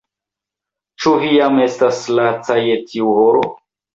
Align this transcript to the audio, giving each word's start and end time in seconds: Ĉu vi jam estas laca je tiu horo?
Ĉu 1.03 1.11
vi 1.23 1.29
jam 1.33 1.59
estas 1.65 2.01
laca 2.21 2.57
je 2.63 2.79
tiu 2.93 3.13
horo? 3.21 3.45